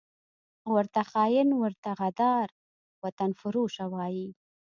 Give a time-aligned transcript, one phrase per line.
[0.73, 2.47] ورته خاین، ورته غدار،
[3.03, 4.27] وطنفروشه وايي